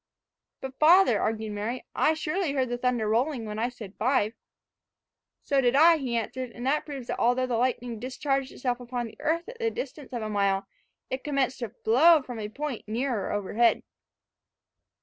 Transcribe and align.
"But, 0.61 0.79
father," 0.79 1.21
argued 1.21 1.51
Mary, 1.51 1.85
"I 1.93 2.15
surely 2.15 2.53
heard 2.53 2.69
the 2.69 2.77
thunder 2.79 3.07
rolling 3.07 3.45
when 3.45 3.59
I 3.59 3.69
said 3.69 3.93
five." 3.99 4.33
"So 5.43 5.61
did 5.61 5.75
I," 5.75 5.97
he 5.97 6.17
answered; 6.17 6.49
"and 6.55 6.65
that 6.65 6.87
proves 6.87 7.05
that 7.05 7.19
although 7.19 7.45
the 7.45 7.55
lightning 7.55 7.99
discharged 7.99 8.51
itself 8.51 8.79
upon 8.79 9.05
the 9.05 9.17
earth 9.21 9.47
at 9.47 9.59
the 9.59 9.69
distance 9.69 10.11
of 10.11 10.23
a 10.23 10.27
mile, 10.29 10.65
it 11.11 11.23
commenced 11.23 11.59
to 11.59 11.69
flow 11.69 12.23
from 12.23 12.39
a 12.39 12.49
point 12.49 12.87
nearer 12.87 13.31
overhead." 13.31 13.83